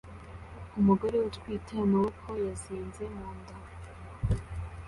[0.79, 3.55] Umugore utwite amaboko yazinze mu nda